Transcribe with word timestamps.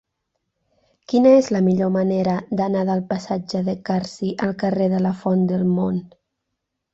Quina 1.11 1.33
és 1.41 1.49
la 1.55 1.59
millor 1.65 1.91
manera 1.97 2.33
d'anar 2.61 2.85
del 2.87 3.03
passatge 3.11 3.61
de 3.69 3.77
Carsi 3.91 4.31
al 4.47 4.57
carrer 4.65 4.89
de 4.95 5.03
la 5.09 5.13
Font 5.21 5.45
del 5.53 5.69
Mont? 5.77 6.03